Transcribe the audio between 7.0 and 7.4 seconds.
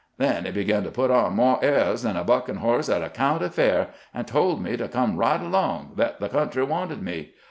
me.